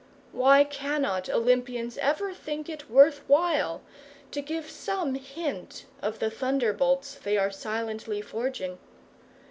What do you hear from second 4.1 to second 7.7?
to give some hint of the thunderbolts they are